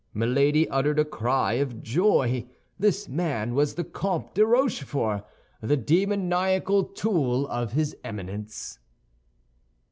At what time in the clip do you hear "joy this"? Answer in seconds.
1.83-3.07